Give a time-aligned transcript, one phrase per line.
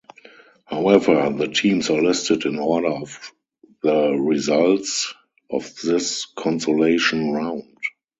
[0.65, 3.19] However the teams are listed in order of
[3.83, 5.13] the results
[5.51, 7.77] of this consolation round.